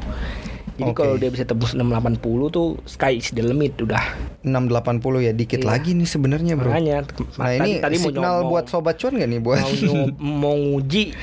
[0.74, 0.98] Jadi Oke.
[0.98, 4.02] kalau dia bisa tembus 680 tuh sky is the limit udah.
[4.42, 5.70] 680 ya dikit Iya.
[5.70, 6.66] lagi nih sebenarnya bro.
[6.66, 7.06] Makanya
[7.38, 9.58] Nah ini mau signal nyom- buat sobat cuan gak nih buat?
[9.60, 11.14] mau nyob- mau nguji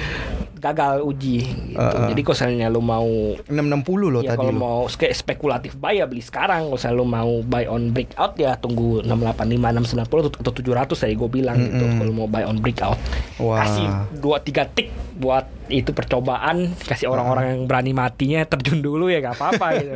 [0.61, 1.41] gagal uji
[1.73, 1.81] gitu.
[1.81, 2.07] Uh-uh.
[2.13, 3.09] Jadi kalau misalnya lu mau
[3.49, 6.69] 660 loh ya tadi kalau mau spekulatif buy ya beli sekarang.
[6.69, 11.29] Kalau misalnya lu mau buy on breakout ya tunggu 685 690 atau 700 saya gue
[11.33, 11.81] bilang gitu.
[11.81, 11.99] Mm-mm.
[11.99, 13.01] Kalau mau buy on breakout.
[13.41, 13.65] Wah.
[13.65, 13.87] Kasih
[14.21, 19.39] 2 3 tik buat itu percobaan, kasih orang-orang yang berani matinya terjun dulu ya gak
[19.39, 19.93] apa-apa gitu.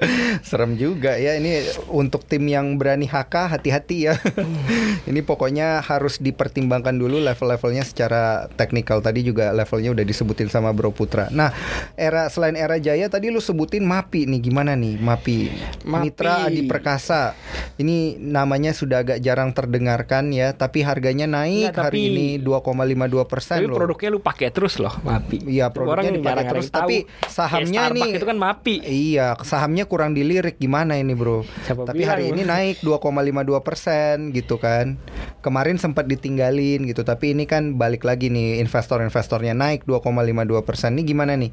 [0.48, 4.14] Serem juga ya ini untuk tim yang berani HK hati-hati ya.
[5.10, 10.90] ini pokoknya harus dipertimbangkan dulu level-levelnya secara teknikal tadi juga levelnya udah disebutin sama Bro
[10.90, 11.26] Putra.
[11.28, 11.50] Nah,
[11.94, 15.50] era selain era Jaya tadi lu sebutin Mapi nih gimana nih Mapi?
[15.82, 16.02] Mapi.
[16.06, 17.34] Mitra Adi Perkasa.
[17.76, 23.26] Ini namanya sudah agak jarang terdengarkan ya, tapi harganya naik Nggak, hari tapi- ini 2,52
[23.26, 23.76] persen Tapi loh.
[23.76, 25.42] produknya lu pakai terus loh, Mapi.
[25.42, 26.78] Iya, produknya orang dipakai terus, tahu.
[26.80, 28.74] tapi sahamnya nih- itu kan Mapi.
[28.80, 31.42] Iya, sahamnya kurang dilirik gimana ini bro?
[31.64, 34.96] Siapa Tapi bilang, hari ini naik 2,52 persen gitu kan.
[35.40, 40.92] Kemarin sempat ditinggalin gitu, tapi ini kan balik lagi nih investor-investornya naik 2,52 persen.
[40.92, 41.50] Ini gimana nih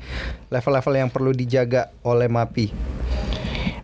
[0.47, 2.67] level-level yang perlu dijaga oleh Mapi?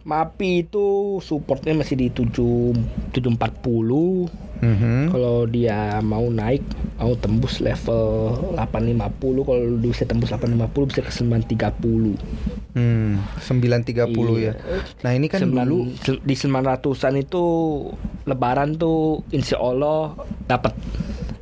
[0.02, 0.88] Mapi itu
[1.20, 2.74] supportnya masih di 7
[3.12, 4.26] 740.
[4.60, 5.08] Mhm.
[5.08, 6.66] Kalau dia mau naik,
[6.98, 12.18] mau tembus level 850, kalau bisa tembus 850 bisa ke 930.
[12.74, 14.52] Hmm, 930 ya.
[14.52, 14.54] Iya.
[15.00, 17.44] Nah ini kan Sembilan- dulu sel- di 900-an itu
[18.26, 20.12] lebaran tuh insya Allah
[20.44, 20.74] dapat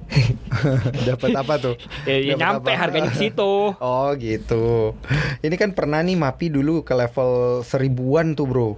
[1.10, 1.76] dapat apa tuh?
[2.08, 2.80] ya, ya nyampe apa?
[2.80, 3.54] harganya ke situ.
[3.84, 4.96] Oh gitu.
[5.44, 8.70] Ini kan pernah nih Mapi dulu ke level seribuan tuh bro.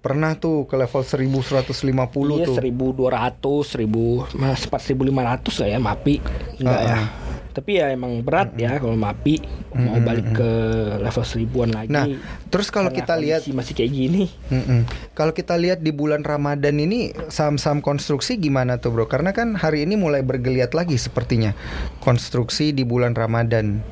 [0.00, 2.56] Pernah tuh ke level 1150 Iya tuh.
[2.56, 6.14] 1200, 1000, mas 4500 lah ya Mapi.
[6.60, 6.96] Enggak ya.
[6.96, 7.08] Ah, ah.
[7.50, 9.42] Tapi ya emang berat ya kalau Mapi
[9.74, 10.50] mau balik ke
[11.02, 11.90] level seribuan lagi.
[11.90, 12.06] Nah,
[12.50, 14.24] terus kalau kita lihat masih kayak gini.
[15.18, 19.10] Kalau kita lihat di bulan Ramadan ini saham-saham konstruksi gimana tuh bro?
[19.10, 21.52] Karena kan hari ini mulai bergeliat lagi sepertinya
[21.98, 23.82] konstruksi di bulan Ramadan.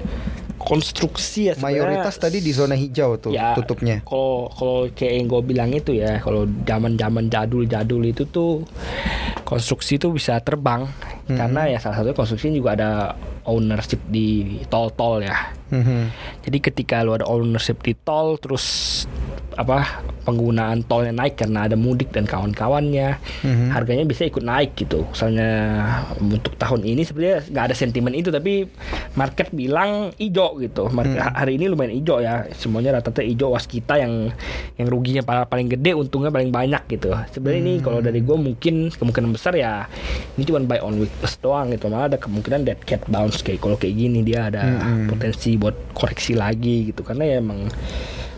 [0.58, 4.02] Konstruksi ya Mayoritas tadi di zona hijau tuh ya, tutupnya.
[4.02, 8.66] Kalau kalau kayak yang gue bilang itu ya, kalau zaman-zaman jadul-jadul itu tuh
[9.48, 10.84] konstruksi itu bisa terbang
[11.26, 12.90] karena ya salah satu konstruksi juga ada
[13.44, 14.28] ownership di
[14.68, 15.56] tol-tol ya.
[15.68, 16.12] Mhm.
[16.44, 19.04] Jadi ketika lu ada ownership di tol terus
[19.54, 19.82] apa
[20.22, 23.74] penggunaan tolnya naik karena ada mudik dan kawan-kawannya Mhm.
[23.74, 25.50] harganya bisa ikut naik gitu misalnya
[26.16, 28.70] untuk tahun ini sebenarnya nggak ada sentimen itu tapi
[29.14, 31.34] market bilang ijo gitu Market, Hmm.
[31.34, 34.30] hari ini lumayan ijo ya semuanya rata-rata ijo waskita yang
[34.76, 38.94] yang ruginya pa- paling gede untungnya paling banyak gitu sebenarnya ini kalau dari gue mungkin
[38.94, 39.86] kemungkinan besar ya
[40.34, 41.86] ini cuma buy on weakness doang gitu.
[41.86, 45.94] Malah ada kemungkinan dead cat bounce kayak kalau kayak gini dia ada Hmm, potensi buat
[45.94, 47.06] koreksi lagi gitu.
[47.06, 47.70] Karena ya emang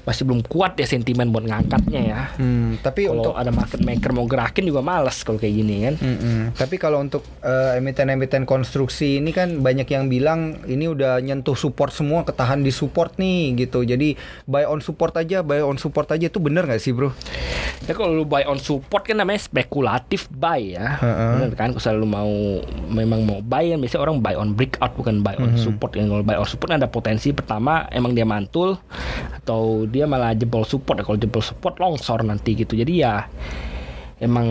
[0.05, 4.11] masih belum kuat ya sentimen buat ngangkatnya ya Hmm, tapi kalau untuk ada market maker
[4.13, 6.39] mau gerakin juga males kalau kayak gini kan Mm-mm.
[6.55, 11.91] Tapi kalau untuk eh, emiten-emiten konstruksi ini kan banyak yang bilang ini udah nyentuh support
[11.91, 13.83] semua, ketahan di support nih gitu.
[13.83, 17.13] Jadi buy on support aja, buy on support aja itu bener nggak sih bro?
[17.89, 21.01] Ya kalau lu buy on support kan namanya spekulatif buy ya.
[21.01, 21.31] Heeh.
[21.41, 22.33] Bener kan kalau lu mau
[22.89, 25.97] memang mau buy kan biasanya orang buy on breakout bukan buy on support.
[25.97, 28.77] Yang kalau buy on support ada potensi pertama emang dia mantul
[29.35, 31.03] atau dia malah jebol support.
[31.03, 32.79] Ya, Kalau jebol support longsor nanti gitu.
[32.79, 33.27] Jadi ya
[34.21, 34.47] emang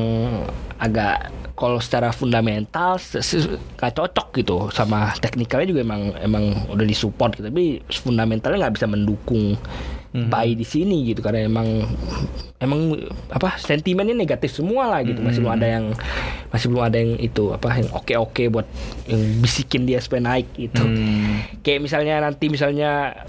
[0.82, 4.58] agak kalau secara fundamental nggak cocok gitu.
[4.72, 7.52] Sama teknikalnya juga emang emang udah disupport gitu.
[7.52, 9.60] tapi fundamentalnya nggak bisa mendukung
[10.10, 11.20] buy di sini gitu.
[11.20, 11.86] Karena emang
[12.64, 12.96] emang
[13.30, 15.20] apa sentimennya negatif semua lah gitu.
[15.20, 15.86] Masih belum ada yang
[16.50, 18.68] masih belum ada yang itu apa yang oke oke buat
[19.06, 20.82] yang bisikin dia supaya naik gitu.
[21.62, 23.20] Kayak misalnya nanti misalnya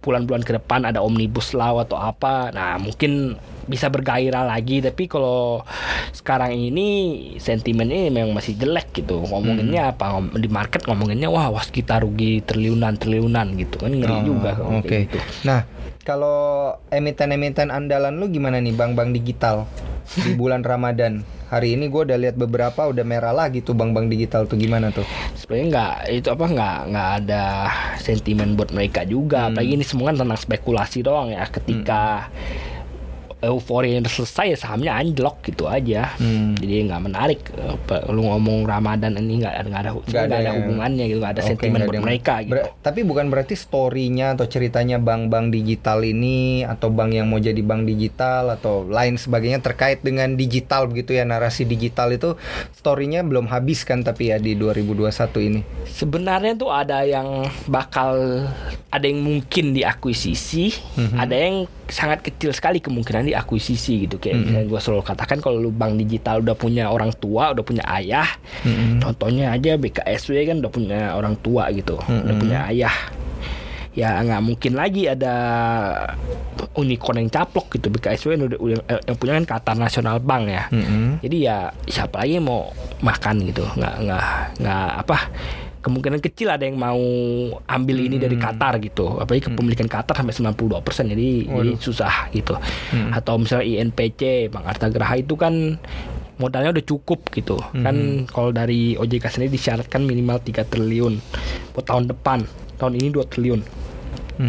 [0.00, 2.48] bulan-bulan ke depan ada omnibus law atau apa.
[2.50, 5.62] Nah mungkin bisa bergairah lagi tapi kalau
[6.10, 6.88] sekarang ini
[7.36, 9.20] sentimennya memang masih jelek gitu.
[9.20, 10.10] Ngomonginnya apa?
[10.10, 13.76] Ngom- di market ngomonginnya wah was kita rugi triliunan triliunan gitu.
[13.78, 14.88] Kan ngeri Oh, juga Oke.
[14.88, 15.18] kayak gitu.
[15.44, 15.68] Nah,
[16.02, 16.40] kalau
[16.88, 19.68] emiten-emiten andalan lu gimana nih bank-bank digital
[20.16, 21.22] di bulan Ramadan?
[21.50, 25.02] Hari ini gue udah lihat beberapa udah merah lagi tuh bank-bank digital tuh gimana tuh?
[25.50, 27.44] sebenarnya nggak itu apa nggak nggak ada
[27.98, 32.30] sentimen buat mereka juga apalagi ini semua kan tentang spekulasi doang ya ketika
[33.42, 36.52] euforia yang selesai ya sahamnya anjlok gitu aja Hmm.
[36.54, 41.04] jadi nggak menarik Apa, lu ngomong Ramadan ini nggak nggak ada nggak ada, yang- hubungannya
[41.06, 44.44] gitu nggak ada Oke, sentimen buat ada mereka gitu Ber- tapi bukan berarti storynya atau
[44.44, 50.00] ceritanya bank-bank digital ini atau bank yang mau jadi bank digital atau lain sebagainya terkait
[50.00, 52.36] dengan digital begitu ya narasi digital itu
[52.72, 55.10] storynya belum habis kan tapi ya di 2021
[55.42, 55.60] ini.
[55.86, 57.28] Sebenarnya tuh ada yang
[57.66, 58.44] bakal
[58.86, 60.74] ada yang mungkin diakuisisi,
[61.14, 64.16] ada yang sangat kecil sekali kemungkinan diakuisisi gitu.
[64.16, 67.84] Kayak misalnya gue selalu katakan kalau lu bank digital udah punya orang tua, udah punya
[67.92, 68.26] ayah.
[68.98, 72.94] Contohnya aja BKSW kan udah punya orang tua gitu, udah punya ayah.
[73.90, 75.34] Ya nggak mungkin lagi ada
[76.72, 80.64] unicorn yang caplok gitu BKSW yang, udah, udah- yang punya kan Qatar National Bank ya.
[81.20, 82.70] Jadi ya siapa lagi yang mau
[83.02, 84.26] makan gitu, nggak nggak
[84.62, 85.18] nggak apa
[85.80, 87.00] kemungkinan kecil ada yang mau
[87.64, 89.16] ambil ini dari Qatar gitu.
[89.16, 91.12] Apalagi kepemilikan Qatar sampai 92%.
[91.12, 92.54] Jadi jadi susah gitu.
[93.12, 95.80] Atau misalnya INPC, Bang Arta Graha itu kan
[96.40, 97.56] modalnya udah cukup gitu.
[97.80, 101.16] Kan kalau dari OJK sendiri disyaratkan minimal 3 triliun
[101.72, 102.44] buat tahun depan.
[102.80, 103.60] Tahun ini 2 triliun.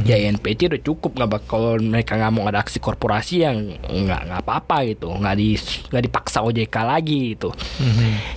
[0.03, 4.21] Ya INPC udah cukup nggak bak- kalau mereka nggak mau ada aksi korporasi yang nggak
[4.25, 5.11] nggak apa-apa gitu.
[5.11, 7.51] Nggak di nggak dipaksa OJK lagi gitu.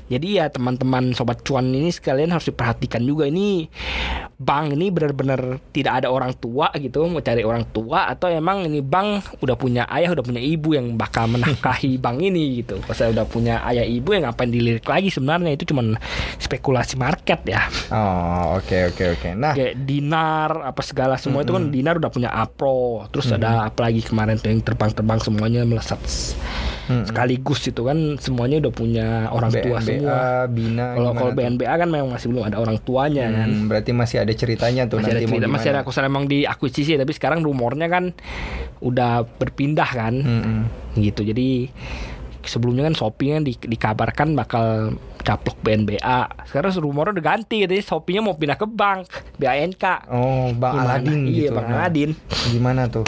[0.06, 3.70] Jadi ya teman-teman sobat cuan ini sekalian harus diperhatikan juga ini
[4.34, 8.82] bank ini benar-benar tidak ada orang tua gitu mau cari orang tua atau emang ini
[8.82, 12.82] bank udah punya ayah udah punya ibu yang bakal menafkahi bank ini gitu.
[12.82, 15.54] Pas saya udah punya ayah ibu yang ngapain dilirik lagi sebenarnya?
[15.54, 15.94] Itu cuman
[16.36, 17.62] spekulasi market ya.
[17.94, 19.28] Oh, oke oke oke.
[19.32, 24.00] Nah, kayak dinar apa segala semua itu kan dinar udah punya apro terus ada apalagi
[24.00, 26.00] kemarin tuh yang terbang-terbang semuanya melesat.
[26.02, 26.34] S-
[26.84, 30.20] sekaligus itu kan semuanya udah punya orang tua BNBA, semua.
[30.52, 31.32] Bina kalau kalau?
[31.32, 33.48] BNBA kan memang masih belum ada orang tuanya kan.
[33.48, 35.92] Hmm, berarti masih ada ceritanya tuh masih ada nanti mau cerita, masih ada gimana.
[35.96, 38.12] kalau emang diakuisisi tapi sekarang rumornya kan
[38.80, 40.14] udah berpindah kan.
[40.20, 40.58] Mm-mm.
[40.94, 41.72] gitu jadi
[42.44, 48.20] sebelumnya kan Shopee kan di- dikabarkan bakal caplok BNBA sekarang rumornya udah ganti jadi Shopee-nya
[48.20, 50.88] mau pindah ke bank BANK Oh, Bang Gimana?
[50.94, 51.54] Aladin iya gitu.
[51.54, 52.10] Bang Nah, Aladin
[52.46, 53.06] Gimana tuh?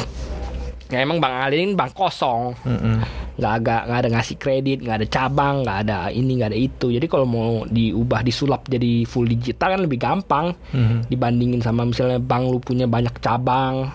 [0.86, 3.02] ya emang Bang Aladin bank kosong Mm-mm.
[3.36, 6.86] nggak agak nggak ada ngasih kredit nggak ada cabang nggak ada ini nggak ada itu
[6.88, 11.10] jadi kalau mau diubah disulap jadi full digital kan lebih gampang Mhm.
[11.10, 13.90] dibandingin sama misalnya bank lu punya banyak cabang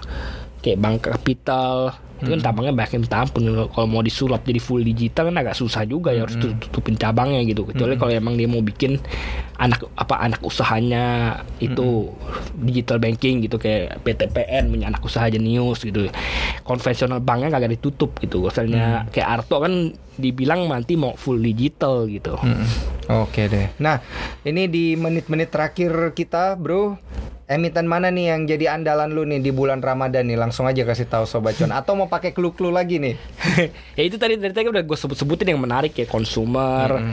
[0.60, 4.86] kayak bank kapital itu kan cabangnya banyak yang minta ampun kalau mau disulap jadi full
[4.86, 7.66] digital kan agak susah juga ya harus tutup- tutupin cabangnya gitu.
[7.66, 9.02] Kecuali kalau emang dia mau bikin
[9.58, 12.14] anak apa anak usahanya itu
[12.58, 16.06] digital banking gitu kayak PTPN punya anak usaha jenius gitu.
[16.62, 18.46] Konvensional banknya kagak ditutup gitu.
[18.46, 22.38] Misalnya kayak Arto kan dibilang nanti mau full digital gitu.
[23.10, 23.74] Oke deh.
[23.82, 23.98] Nah,
[24.46, 27.02] ini di menit-menit terakhir kita, Bro.
[27.52, 30.40] Emiten mana nih yang jadi andalan lu nih di bulan Ramadan nih?
[30.40, 31.76] Langsung aja kasih tahu sobat cuan.
[31.76, 33.16] Atau mau pakai clue-clue lagi nih?
[34.00, 37.04] ya itu tadi dari tadi udah gue sebut-sebutin yang menarik ya konsumer.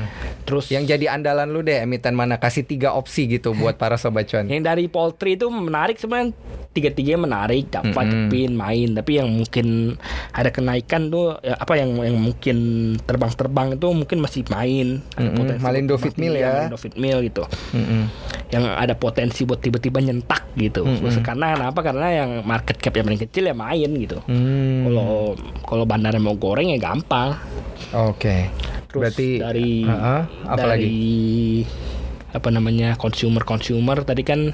[0.46, 2.38] Terus Yang jadi andalan lu deh emiten mana?
[2.38, 4.46] Kasih tiga opsi gitu buat para sobat cuan.
[4.52, 6.30] yang dari poultry itu menarik sebenarnya
[6.78, 8.30] tiga-tiganya menarik dapat Mm-mm.
[8.30, 9.98] pin main tapi yang mungkin
[10.30, 12.56] ada kenaikan tuh ya, apa yang yang mungkin
[13.02, 16.52] terbang-terbang itu mungkin masih main ada potensi Malindo Fit Meal iya, ya.
[16.54, 17.42] Malindo Fit Meal gitu
[17.74, 18.02] Mm-mm.
[18.48, 21.20] Yang ada potensi buat tiba-tiba nyentak gitu Mm-mm.
[21.20, 24.88] karena kenapa karena yang market cap yang paling kecil ya main gitu Hmm.
[24.88, 27.36] kalau kalau bandara mau goreng ya gampang
[27.90, 28.48] Oke.
[28.86, 30.92] Terus Berarti dari Heeh, apa dari lagi?
[32.28, 34.52] apa namanya consumer consumer tadi kan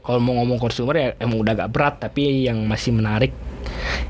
[0.00, 3.34] kalau mau ngomong consumer ya emang udah agak berat tapi yang masih menarik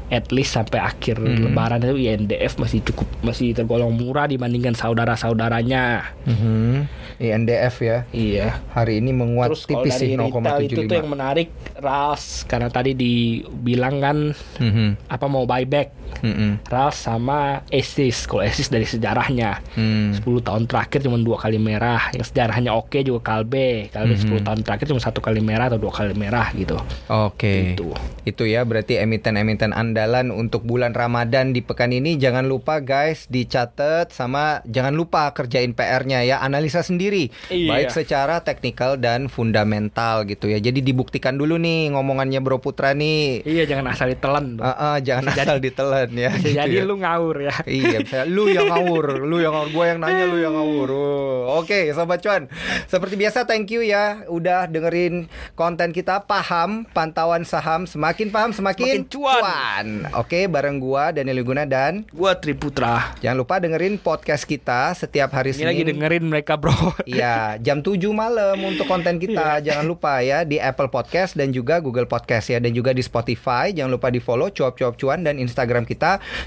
[0.08, 1.48] at least sampai akhir Hmm.
[1.48, 6.12] lebaran itu INDF masih cukup masih tergolong murah dibandingkan saudara-saudaranya.
[6.24, 6.88] Mhm.
[7.18, 7.98] INDF ya.
[8.10, 8.58] Iya.
[8.70, 11.14] Hari ini menguat Terus tipis sih dari retail itu tuh yang 0,75.
[11.14, 14.18] menarik RAS karena tadi dibilang kan
[14.58, 15.06] Mhm.
[15.06, 16.66] apa mau buyback Mhm.
[16.66, 18.24] RAS sama ASIS.
[18.24, 20.12] Kalau ASIS dari sejarahnya Hmm.
[20.12, 24.22] 10 tahun terakhir cuma dua kali merah yang sejarahnya oke juga Kalbe Kalbe Mhm.
[24.22, 26.76] 10 tahun terakhir cuma satu kali merah atau dua kali merah gitu
[27.08, 27.72] Oke.
[27.72, 27.94] Itu.
[28.22, 34.10] Itu ya berarti emiten-emiten andalan untuk bulan Ramadan di pekan ini jangan lupa guys dicatat
[34.10, 37.68] sama jangan lupa kerjain PR-nya ya analisa sendiri Iya.
[37.68, 40.58] baik secara teknikal dan fundamental gitu ya.
[40.58, 43.44] Jadi dibuktikan dulu nih ngomongannya Bro Putra nih.
[43.44, 44.58] iya jangan asal ditelan.
[44.58, 46.30] Ah, ah, jangan asal ditelan ya.
[46.32, 46.82] Bisa gitu jadi ya.
[46.82, 50.54] lu ngawur ya Iya, lu yang ngawur, lu yang ngawur, gue yang nanya, lu yang
[50.54, 50.88] ngawur.
[51.42, 52.48] Oh, Oke, sobat cuan.
[52.86, 56.24] Seperti biasa, thank you ya, udah dengerin konten kita.
[56.24, 59.86] Paham, pantauan saham, semakin paham semakin, Semakin cuan.
[60.16, 65.52] Oke, bareng gua Daniel Guna dan gua Triputra jangan lupa dengerin podcast kita setiap hari
[65.52, 65.90] ini lagi Senin.
[65.98, 66.72] dengerin mereka bro
[67.04, 69.60] Iya, jam 7 malam untuk konten kita.
[69.60, 73.70] Jangan lupa ya di Apple Podcast dan juga Google Podcast ya dan juga di Spotify.
[73.70, 75.91] Jangan lupa di follow cuap cuap cuan dan Instagram kita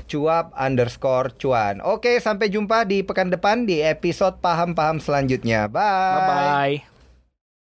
[0.08, 1.84] cuap underscore cuan.
[1.84, 5.68] Oke, sampai jumpa di pekan depan di episode paham paham selanjutnya.
[5.68, 6.16] Bye.
[6.16, 6.95] bye bye